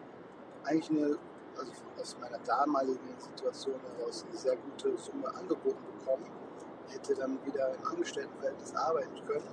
eigentlich 0.63 0.89
eine, 0.91 1.17
also 1.57 1.71
aus 1.99 2.17
meiner 2.21 2.37
damaligen 2.39 3.15
Situation 3.17 3.75
heraus 3.97 4.25
eine 4.29 4.37
sehr 4.37 4.55
gute 4.55 4.97
Summe 4.97 5.33
angeboten 5.33 5.83
bekommen. 5.97 6.25
Hätte 6.89 7.15
dann 7.15 7.37
wieder 7.45 7.73
im 7.75 7.85
Angestelltenverhältnis 7.85 8.75
arbeiten 8.75 9.25
können. 9.27 9.47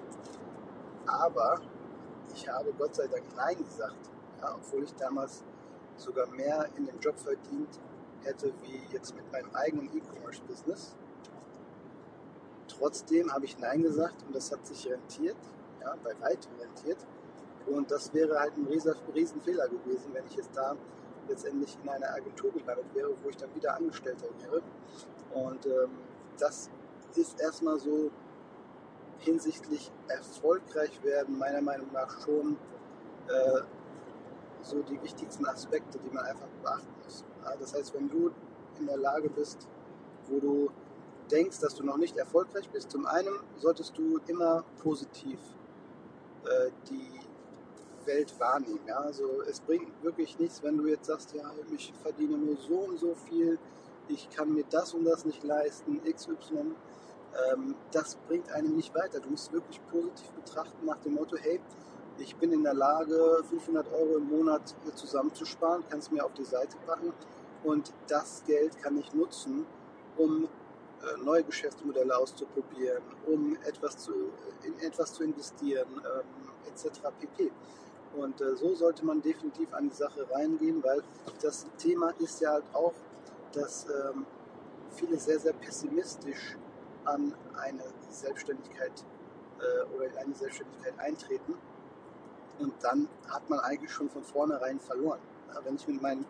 Aber 1.07 1.61
ich 2.35 2.49
habe 2.49 2.73
Gott 2.79 2.95
sei 2.95 3.07
Dank 3.07 3.25
Nein 3.37 3.57
gesagt, 3.59 4.11
ja, 4.41 4.55
obwohl 4.55 4.85
ich 4.85 4.95
damals 4.95 5.43
sogar 5.97 6.27
mehr 6.29 6.69
in 6.77 6.87
dem 6.87 6.99
Job 7.01 7.19
verdient 7.19 7.81
hätte 8.25 8.53
wie 8.63 8.81
jetzt 8.93 9.15
mit 9.15 9.31
meinem 9.31 9.55
eigenen 9.55 9.89
E-Commerce-Business. 9.97 10.97
Trotzdem 12.69 13.33
habe 13.33 13.45
ich 13.45 13.59
Nein 13.59 13.83
gesagt 13.83 14.23
und 14.27 14.35
das 14.35 14.51
hat 14.53 14.67
sich 14.67 14.91
rentiert, 14.91 15.37
ja, 15.81 15.95
bei 16.03 16.11
weitem 16.21 16.51
rentiert. 16.61 16.99
Und 17.67 17.91
das 17.91 18.13
wäre 18.13 18.39
halt 18.39 18.57
ein 18.57 18.67
riesen, 18.67 18.95
riesen 19.15 19.41
Fehler 19.41 19.69
gewesen, 19.69 20.13
wenn 20.13 20.27
ich 20.27 20.37
jetzt 20.37 20.51
da 20.55 20.77
letztendlich 21.29 21.77
in 21.83 21.89
einer 21.89 22.15
Agentur 22.15 22.53
gelandet 22.53 22.87
wäre, 22.95 23.11
wo 23.23 23.29
ich 23.29 23.37
dann 23.37 23.53
wieder 23.55 23.75
Angestellter 23.75 24.27
wäre. 24.41 24.63
Und 25.35 25.67
ähm, 25.67 25.91
das 26.39 26.71
ist 27.15 27.41
erstmal 27.41 27.79
so 27.79 28.11
hinsichtlich 29.19 29.91
erfolgreich 30.09 31.03
werden, 31.03 31.39
meiner 31.39 31.63
Meinung 31.63 31.89
nach 31.93 32.21
schon 32.21 32.57
äh, 33.29 33.61
so 34.67 34.83
die 34.83 35.01
wichtigsten 35.03 35.47
Aspekte, 35.47 35.99
die 35.99 36.15
man 36.15 36.25
einfach 36.25 36.49
beachten 36.63 36.93
muss. 37.05 37.25
Das 37.61 37.75
heißt, 37.75 37.95
wenn 37.95 38.09
du 38.09 38.31
in 38.79 38.87
der 38.87 38.97
Lage 38.97 39.31
bist, 39.31 39.69
wo 40.29 40.41
du 40.41 40.71
denkst, 41.31 41.61
dass 41.61 41.75
du 41.75 41.85
noch 41.85 41.97
nicht 41.97 42.17
erfolgreich 42.17 42.69
bist, 42.71 42.91
zum 42.91 43.07
einen 43.07 43.35
solltest 43.57 43.97
du 43.97 44.21
immer 44.27 44.65
positiv 44.83 45.39
äh, 46.45 46.71
die 46.89 47.21
Welt 48.07 48.39
wahrnehmen. 48.39 48.81
Ja? 48.87 48.99
Also 48.99 49.43
es 49.43 49.61
bringt 49.61 49.91
wirklich 50.03 50.39
nichts, 50.39 50.63
wenn 50.63 50.79
du 50.79 50.87
jetzt 50.87 51.07
sagst, 51.07 51.35
ja, 51.35 51.51
ich 51.75 51.93
verdiene 52.03 52.37
nur 52.37 52.57
so 52.57 52.75
und 52.75 52.99
so 52.99 53.15
viel, 53.15 53.59
ich 54.09 54.31
kann 54.31 54.53
mir 54.53 54.65
das 54.71 54.95
und 54.95 55.05
das 55.05 55.25
nicht 55.25 55.43
leisten, 55.43 56.01
XY. 56.05 56.75
Ähm, 57.53 57.75
das 57.91 58.17
bringt 58.29 58.51
einem 58.53 58.77
nicht 58.77 58.95
weiter. 58.95 59.21
Du 59.21 59.31
musst 59.31 59.53
wirklich 59.53 59.81
positiv 59.89 60.31
betrachten 60.31 60.87
nach 60.87 60.99
dem 60.99 61.15
Motto, 61.15 61.37
hey, 61.37 61.61
ich 62.19 62.37
bin 62.37 62.53
in 62.53 62.63
der 62.63 62.75
Lage, 62.75 63.43
500 63.49 63.93
Euro 63.93 64.17
im 64.17 64.29
Monat 64.29 64.75
zusammenzusparen, 64.95 65.85
kann 65.89 65.99
es 65.99 66.11
mir 66.11 66.25
auf 66.25 66.33
die 66.35 66.45
Seite 66.45 66.77
packen 66.87 67.13
und 67.65 67.93
das 68.09 68.43
Geld 68.47 68.81
kann 68.83 68.97
ich 68.99 69.13
nutzen, 69.13 69.67
um 70.17 70.45
äh, 70.45 71.25
neue 71.25 71.45
Geschäftsmodelle 71.45 72.17
auszuprobieren, 72.17 73.03
um 73.27 73.57
etwas 73.65 73.99
zu, 73.99 74.13
in 74.63 74.79
etwas 74.81 75.13
zu 75.13 75.25
investieren, 75.25 75.89
ähm, 75.91 76.73
etc. 76.73 77.01
pp. 77.21 77.51
Und 78.17 78.41
äh, 78.41 78.57
so 78.57 78.75
sollte 78.75 79.05
man 79.05 79.21
definitiv 79.21 79.73
an 79.75 79.91
die 79.91 79.95
Sache 79.95 80.27
reingehen, 80.33 80.83
weil 80.83 81.03
das 81.43 81.67
Thema 81.77 82.15
ist 82.19 82.41
ja 82.41 82.53
halt 82.53 82.65
auch, 82.73 82.95
dass 83.53 83.87
ähm, 83.87 84.25
viele 84.93 85.19
sehr, 85.19 85.39
sehr 85.39 85.53
pessimistisch 85.53 86.57
an 87.05 87.35
eine 87.57 87.85
Selbstständigkeit 88.11 89.05
äh, 89.61 89.95
oder 89.95 90.07
in 90.07 90.17
eine 90.17 90.35
Selbstständigkeit 90.35 90.99
eintreten. 90.99 91.55
Und 92.59 92.73
dann 92.83 93.09
hat 93.29 93.49
man 93.51 93.61
eigentlich 93.61 93.93
schon 93.93 94.09
von 94.09 94.23
vornherein 94.23 94.81
verloren. 94.81 95.21
Wenn 95.65 95.77
ich 95.77 95.87
mit 95.89 96.03
meinen 96.03 96.25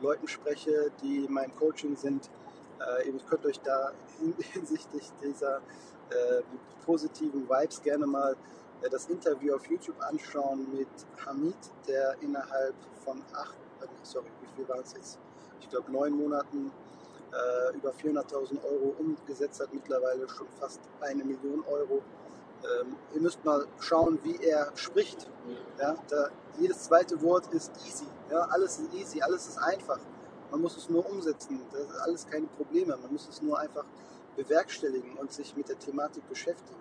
Leuten 0.00 0.28
spreche, 0.28 0.90
die 1.02 1.26
mein 1.28 1.54
Coaching 1.56 1.96
sind, 1.96 2.30
äh, 2.80 3.08
ihr 3.08 3.18
könnt 3.28 3.46
euch 3.46 3.60
da 3.60 3.92
hinsichtlich 4.52 5.10
dieser 5.22 5.58
äh, 6.10 6.42
positiven 6.84 7.48
Vibes 7.48 7.80
gerne 7.82 8.06
mal 8.06 8.36
äh, 8.82 8.90
das 8.90 9.06
Interview 9.06 9.54
auf 9.54 9.64
YouTube 9.66 10.00
anschauen 10.00 10.66
mit 10.74 10.88
Hamid, 11.24 11.56
der 11.86 12.16
innerhalb 12.20 12.74
von 13.04 13.22
acht, 13.32 13.56
äh, 13.80 13.86
sorry, 14.02 14.26
wie 14.40 14.56
viel 14.56 14.68
waren 14.68 14.82
es 14.82 14.92
jetzt? 14.94 15.18
Ich 15.60 15.68
glaube 15.70 15.90
neun 15.90 16.12
Monaten 16.12 16.70
über 17.74 17.92
400.000 17.92 18.62
Euro 18.62 18.94
umgesetzt 18.98 19.58
hat, 19.62 19.72
mittlerweile 19.72 20.28
schon 20.28 20.46
fast 20.60 20.82
eine 21.00 21.24
Million 21.24 21.64
Euro. 21.66 22.02
Ähm, 22.64 22.96
ihr 23.14 23.20
müsst 23.20 23.44
mal 23.44 23.66
schauen, 23.80 24.18
wie 24.22 24.36
er 24.36 24.70
spricht. 24.74 25.28
Ja, 25.78 25.96
da, 26.08 26.28
jedes 26.58 26.84
zweite 26.84 27.20
Wort 27.22 27.52
ist 27.52 27.72
easy. 27.86 28.06
Ja, 28.30 28.42
alles 28.50 28.78
ist 28.78 28.94
easy, 28.94 29.20
alles 29.20 29.48
ist 29.48 29.58
einfach. 29.58 29.98
Man 30.50 30.60
muss 30.60 30.76
es 30.76 30.88
nur 30.88 31.08
umsetzen. 31.08 31.60
Das 31.72 31.82
ist 31.82 32.00
alles 32.00 32.26
keine 32.26 32.46
Probleme. 32.46 32.96
Man 32.96 33.12
muss 33.12 33.28
es 33.28 33.42
nur 33.42 33.58
einfach 33.58 33.84
bewerkstelligen 34.36 35.16
und 35.16 35.32
sich 35.32 35.56
mit 35.56 35.68
der 35.68 35.78
Thematik 35.78 36.28
beschäftigen. 36.28 36.80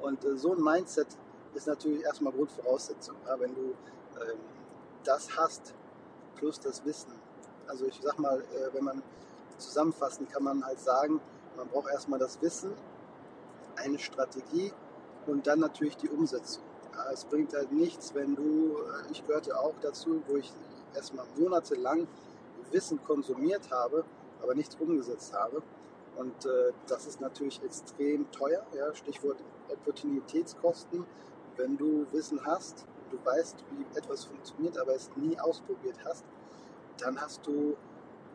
Und 0.00 0.24
äh, 0.24 0.36
so 0.36 0.54
ein 0.54 0.62
Mindset 0.62 1.08
ist 1.54 1.66
natürlich 1.66 2.02
erstmal 2.04 2.32
Grundvoraussetzung. 2.32 3.16
Ja, 3.26 3.38
wenn 3.40 3.54
du 3.54 3.74
ähm, 4.20 4.38
das 5.04 5.36
hast, 5.36 5.74
plus 6.36 6.60
das 6.60 6.84
Wissen. 6.84 7.12
Also 7.66 7.86
ich 7.86 7.98
sag 8.02 8.18
mal, 8.18 8.40
äh, 8.40 8.72
wenn 8.72 8.84
man 8.84 9.02
zusammenfassen 9.58 10.28
kann 10.28 10.44
man 10.44 10.64
halt 10.64 10.78
sagen, 10.80 11.20
man 11.56 11.68
braucht 11.68 11.90
erstmal 11.90 12.18
das 12.18 12.40
Wissen, 12.40 12.72
eine 13.76 13.98
Strategie 13.98 14.72
und 15.28 15.46
dann 15.46 15.60
natürlich 15.60 15.96
die 15.96 16.08
Umsetzung. 16.08 16.62
Es 17.12 17.24
bringt 17.24 17.52
halt 17.52 17.70
nichts, 17.70 18.14
wenn 18.14 18.34
du, 18.34 18.76
äh, 18.76 19.12
ich 19.12 19.24
gehörte 19.24 19.58
auch 19.58 19.74
dazu, 19.80 20.22
wo 20.26 20.36
ich 20.36 20.52
erstmal 20.94 21.26
monatelang 21.36 22.08
Wissen 22.72 23.02
konsumiert 23.04 23.70
habe, 23.70 24.04
aber 24.42 24.54
nichts 24.54 24.76
umgesetzt 24.76 25.32
habe. 25.32 25.62
Und 26.16 26.44
äh, 26.44 26.72
das 26.86 27.06
ist 27.06 27.20
natürlich 27.20 27.62
extrem 27.62 28.30
teuer. 28.32 28.66
Ja? 28.74 28.92
Stichwort 28.94 29.38
Opportunitätskosten. 29.68 31.04
Wenn 31.56 31.76
du 31.76 32.06
Wissen 32.10 32.44
hast, 32.44 32.84
du 33.10 33.18
weißt, 33.24 33.56
wie 33.70 33.98
etwas 33.98 34.24
funktioniert, 34.24 34.78
aber 34.78 34.94
es 34.94 35.10
nie 35.16 35.38
ausprobiert 35.38 35.96
hast, 36.04 36.24
dann 36.98 37.20
hast 37.20 37.46
du 37.46 37.76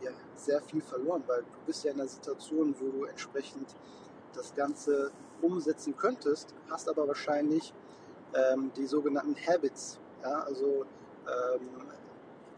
ja, 0.01 0.12
sehr 0.35 0.62
viel 0.62 0.81
verloren, 0.81 1.23
weil 1.27 1.41
du 1.41 1.59
bist 1.65 1.83
ja 1.83 1.91
in 1.91 2.00
einer 2.00 2.09
Situation, 2.09 2.75
wo 2.79 2.89
du 2.89 3.05
entsprechend 3.05 3.75
das 4.33 4.53
Ganze 4.55 5.12
umsetzen 5.43 5.95
könntest, 5.95 6.53
hast 6.69 6.89
aber 6.89 7.07
wahrscheinlich 7.07 7.73
ähm, 8.33 8.71
die 8.75 8.85
sogenannten 8.85 9.35
Habits, 9.35 10.00
ja, 10.23 10.39
also 10.41 10.85
ähm, 11.27 11.69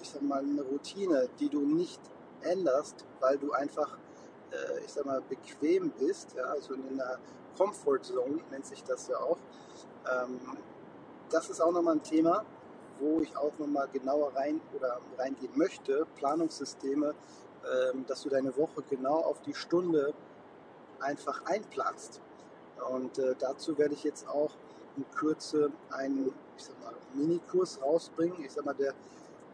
ich 0.01 0.09
sag 0.09 0.21
mal 0.21 0.39
eine 0.39 0.61
Routine, 0.61 1.27
die 1.39 1.49
du 1.49 1.61
nicht 1.61 1.99
änderst, 2.41 3.05
weil 3.19 3.37
du 3.37 3.51
einfach, 3.51 3.97
äh, 4.51 4.83
ich 4.85 4.93
sag 4.93 5.05
mal, 5.05 5.21
bequem 5.21 5.91
bist, 5.99 6.33
ja, 6.35 6.43
also 6.43 6.73
in 6.75 6.87
einer 6.99 7.17
Comfort 7.57 7.99
Zone 8.03 8.39
nennt 8.51 8.65
sich 8.65 8.83
das 8.83 9.07
ja 9.07 9.17
auch. 9.17 9.37
Ähm, 10.11 10.39
das 11.29 11.49
ist 11.49 11.59
auch 11.59 11.71
nochmal 11.71 11.95
ein 11.95 12.03
Thema, 12.03 12.45
wo 12.99 13.19
ich 13.19 13.35
auch 13.35 13.57
nochmal 13.57 13.87
genauer 13.91 14.35
rein 14.35 14.61
oder 14.73 14.99
reingehen 15.17 15.51
möchte, 15.55 16.05
Planungssysteme, 16.15 17.13
ähm, 17.93 18.05
dass 18.05 18.21
du 18.21 18.29
deine 18.29 18.55
Woche 18.57 18.83
genau 18.89 19.21
auf 19.21 19.41
die 19.41 19.53
Stunde 19.53 20.13
einfach 20.99 21.43
einplanst. 21.45 22.21
Und 22.89 23.17
äh, 23.17 23.35
dazu 23.39 23.77
werde 23.77 23.93
ich 23.93 24.03
jetzt 24.03 24.27
auch 24.27 24.51
in 24.97 25.05
Kürze 25.11 25.71
einen, 25.89 26.31
ich 26.57 26.63
sag 26.63 26.79
mal, 26.81 26.93
Minikurs 27.13 27.81
rausbringen. 27.81 28.43
Ich 28.43 28.53
sag 28.53 28.65
mal, 28.65 28.75
der, 28.75 28.93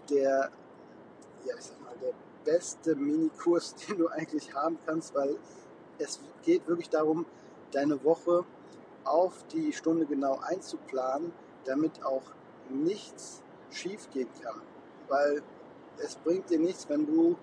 der, 0.09 0.51
ja, 1.45 1.55
ich 1.57 1.65
sag 1.65 1.81
mal, 1.81 1.95
der 2.01 2.13
beste 2.43 2.95
Minikurs, 2.95 3.75
den 3.87 3.97
du 3.97 4.07
eigentlich 4.07 4.53
haben 4.53 4.77
kannst, 4.85 5.13
weil 5.15 5.37
es 5.97 6.19
geht 6.43 6.67
wirklich 6.67 6.89
darum, 6.89 7.25
deine 7.71 8.03
Woche 8.03 8.43
auf 9.03 9.45
die 9.51 9.73
Stunde 9.73 10.05
genau 10.05 10.39
einzuplanen, 10.43 11.31
damit 11.65 12.03
auch 12.03 12.23
nichts 12.69 13.41
schief 13.71 14.09
gehen 14.11 14.29
kann. 14.41 14.61
Weil 15.07 15.41
es 15.97 16.15
bringt 16.15 16.49
dir 16.49 16.59
nichts, 16.59 16.87
wenn 16.89 17.05
du 17.05 17.35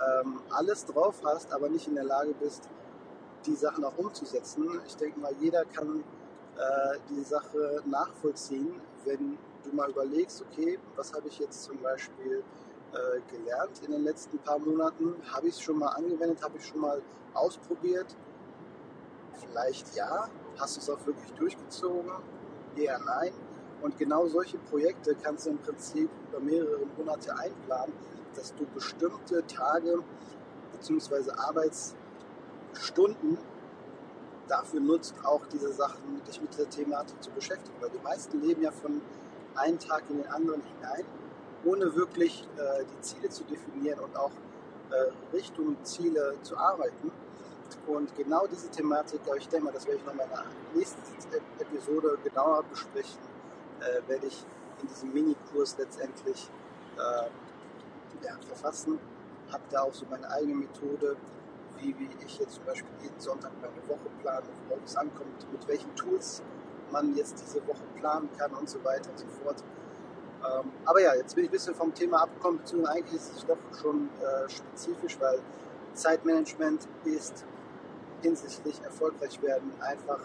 ähm, 0.00 0.40
alles 0.50 0.84
drauf 0.84 1.22
hast, 1.24 1.52
aber 1.52 1.68
nicht 1.68 1.86
in 1.86 1.94
der 1.94 2.04
Lage 2.04 2.34
bist, 2.40 2.68
die 3.46 3.54
Sachen 3.54 3.84
auch 3.84 3.96
umzusetzen. 3.96 4.80
Ich 4.86 4.96
denke 4.96 5.20
mal, 5.20 5.32
jeder 5.40 5.64
kann 5.64 6.02
äh, 6.56 6.98
die 7.10 7.22
Sache 7.22 7.82
nachvollziehen, 7.86 8.80
wenn 9.04 9.38
du 9.64 9.74
mal 9.74 9.90
überlegst, 9.90 10.42
okay, 10.42 10.78
was 10.96 11.12
habe 11.12 11.28
ich 11.28 11.38
jetzt 11.38 11.64
zum 11.64 11.78
Beispiel 11.80 12.42
äh, 12.92 13.20
gelernt 13.30 13.80
in 13.84 13.92
den 13.92 14.04
letzten 14.04 14.38
paar 14.38 14.58
Monaten? 14.58 15.14
Habe 15.32 15.48
ich 15.48 15.54
es 15.54 15.60
schon 15.60 15.78
mal 15.78 15.88
angewendet? 15.88 16.42
Habe 16.42 16.58
ich 16.58 16.66
schon 16.66 16.80
mal 16.80 17.02
ausprobiert? 17.34 18.06
Vielleicht 19.34 19.94
ja. 19.94 20.28
Hast 20.58 20.76
du 20.76 20.80
es 20.80 20.90
auch 20.90 21.06
wirklich 21.06 21.30
durchgezogen? 21.32 22.10
Eher 22.76 22.98
nein. 23.00 23.32
Und 23.82 23.98
genau 23.98 24.26
solche 24.26 24.56
Projekte 24.58 25.14
kannst 25.22 25.46
du 25.46 25.50
im 25.50 25.58
Prinzip 25.58 26.08
über 26.28 26.40
mehrere 26.40 26.86
Monate 26.96 27.36
einplanen, 27.36 27.92
dass 28.34 28.54
du 28.54 28.64
bestimmte 28.74 29.46
Tage 29.46 30.02
bzw. 30.72 31.30
Arbeitsstunden 32.76 33.38
dafür 34.48 34.80
nutzt, 34.80 35.14
auch 35.24 35.44
diese 35.46 35.72
Sachen, 35.72 36.22
dich 36.26 36.40
mit 36.40 36.52
dieser 36.52 36.68
Thematik 36.68 37.22
zu 37.22 37.30
beschäftigen. 37.30 37.76
Weil 37.80 37.90
die 37.90 38.02
meisten 38.02 38.40
leben 38.40 38.62
ja 38.62 38.70
von 38.70 39.00
einem 39.54 39.78
Tag 39.78 40.04
in 40.10 40.18
den 40.18 40.28
anderen 40.28 40.62
hinein, 40.62 41.04
ohne 41.64 41.94
wirklich 41.96 42.46
äh, 42.56 42.84
die 42.84 43.00
Ziele 43.00 43.28
zu 43.28 43.44
definieren 43.44 43.98
und 44.00 44.16
auch 44.16 44.30
äh, 44.90 45.34
Richtung 45.34 45.76
Ziele 45.82 46.36
zu 46.42 46.56
arbeiten. 46.56 47.10
Und 47.86 48.14
genau 48.14 48.46
diese 48.46 48.68
Thematik, 48.70 49.20
ich 49.36 49.48
denke 49.48 49.66
mal, 49.66 49.72
das 49.72 49.86
werde 49.86 49.98
ich 49.98 50.04
noch 50.04 50.12
in 50.12 50.18
meiner 50.18 50.44
nächsten 50.74 51.00
Episode 51.58 52.18
genauer 52.22 52.62
besprechen, 52.64 53.18
äh, 53.80 54.08
werde 54.08 54.26
ich 54.26 54.44
in 54.82 54.88
diesem 54.88 55.12
Minikurs 55.12 55.76
letztendlich 55.78 56.48
äh, 56.96 58.24
ja, 58.24 58.36
verfassen. 58.46 59.00
Habe 59.50 59.62
da 59.70 59.82
auch 59.82 59.94
so 59.94 60.06
meine 60.08 60.30
eigene 60.30 60.54
Methode, 60.54 61.16
wie, 61.78 61.94
wie 61.98 62.08
ich 62.24 62.38
jetzt 62.38 62.54
zum 62.54 62.64
Beispiel 62.64 62.90
jeden 63.02 63.20
Sonntag 63.20 63.52
meine 63.60 63.88
Woche 63.88 64.08
plane, 64.22 64.46
worauf 64.68 64.84
es 64.84 64.96
ankommt, 64.96 65.46
mit 65.52 65.66
welchen 65.68 65.94
Tools 65.94 66.42
man 66.90 67.14
jetzt 67.16 67.40
diese 67.40 67.66
Woche 67.66 67.82
planen 67.98 68.28
kann 68.36 68.52
und 68.54 68.68
so 68.68 68.82
weiter 68.84 69.10
und 69.10 69.18
so 69.18 69.26
fort. 69.42 69.62
Ähm, 70.44 70.70
aber 70.84 71.00
ja, 71.00 71.14
jetzt 71.14 71.34
bin 71.34 71.44
ich 71.44 71.50
ein 71.50 71.52
bisschen 71.52 71.74
vom 71.74 71.92
Thema 71.94 72.22
abgekommen, 72.22 72.58
beziehungsweise 72.58 72.96
eigentlich 72.96 73.14
ist 73.14 73.36
es 73.36 73.46
doch 73.46 73.56
schon 73.80 74.08
äh, 74.20 74.48
spezifisch, 74.48 75.18
weil 75.20 75.40
Zeitmanagement 75.94 76.86
ist 77.04 77.44
hinsichtlich 78.22 78.80
erfolgreich 78.82 79.40
werden 79.42 79.72
einfach 79.80 80.20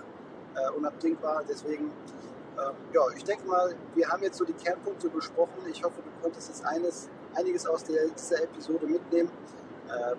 äh, 0.56 0.70
unabdingbar. 0.78 1.44
Deswegen, 1.48 1.86
ähm, 1.86 2.76
ja, 2.94 3.02
ich 3.16 3.24
denke 3.24 3.48
mal, 3.48 3.76
wir 3.96 4.10
haben 4.10 4.24
jetzt 4.24 4.38
so 4.38 4.46
die 4.46 4.54
Kernpunkte 4.54 5.10
besprochen. 5.10 5.64
Ich 5.70 5.84
hoffe, 5.84 6.02
du 6.04 6.10
konntest 6.22 6.50
jetzt 6.50 6.66
eines, 6.66 7.10
einiges 7.34 7.66
aus 7.66 7.84
der, 7.84 8.08
dieser 8.10 8.44
Episode 8.44 8.86
mitnehmen. 8.86 9.32
Ähm, 9.90 10.18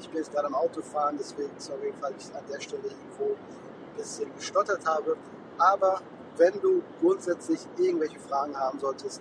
ich 0.00 0.08
bin 0.08 0.18
jetzt 0.18 0.32
gerade 0.32 0.46
am 0.46 0.54
Autofahren, 0.54 1.16
deswegen 1.18 1.50
sorry, 1.58 1.92
falls 2.00 2.28
ich 2.28 2.34
an 2.34 2.44
der 2.52 2.60
Stelle 2.60 2.82
irgendwo 2.84 3.34
ein 3.34 3.96
bisschen 3.96 4.34
gestottert 4.36 4.86
habe. 4.86 5.16
Aber 5.58 6.00
wenn 6.36 6.60
du 6.60 6.82
grundsätzlich 7.00 7.60
irgendwelche 7.76 8.18
Fragen 8.20 8.56
haben 8.56 8.78
solltest 8.78 9.20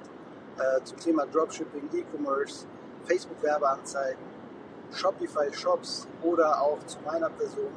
äh, 0.57 0.83
zum 0.83 0.99
Thema 0.99 1.25
Dropshipping, 1.25 1.89
E-Commerce, 1.93 2.65
Facebook-Werbeanzeigen, 3.05 4.23
Shopify-Shops 4.91 6.07
oder 6.23 6.61
auch 6.61 6.79
zu 6.85 6.97
meiner 7.05 7.29
Person, 7.29 7.71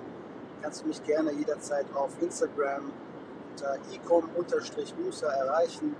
kannst 0.62 0.82
du 0.82 0.88
mich 0.88 1.02
gerne 1.04 1.32
jederzeit 1.32 1.86
auf 1.94 2.10
Instagram 2.20 2.92
unter 3.50 3.76
ecom-musa 3.92 5.26
erreichen 5.28 5.96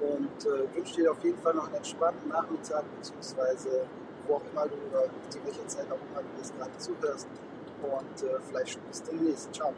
und 0.00 0.46
äh, 0.46 0.74
wünsche 0.74 0.96
dir 0.96 1.12
auf 1.12 1.22
jeden 1.22 1.38
Fall 1.38 1.54
noch 1.54 1.66
einen 1.66 1.76
entspannten 1.76 2.28
Nachmittag 2.28 2.84
beziehungsweise 2.96 3.86
wo 4.26 4.36
auch 4.36 4.42
immer 4.52 4.66
du 4.66 4.76
oder 4.90 5.04
zu 5.28 5.38
welcher 5.44 5.66
Zeit 5.66 5.86
auch 5.90 6.00
immer 6.10 6.22
du 6.22 6.38
das 6.38 6.52
gerade 6.54 6.76
zuhörst. 6.78 7.28
Und 7.82 8.22
äh, 8.22 8.40
vielleicht 8.48 8.88
bis 8.88 9.02
demnächst. 9.02 9.52
Ciao. 9.54 9.72